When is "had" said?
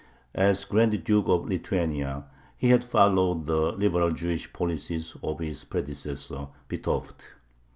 2.69-2.83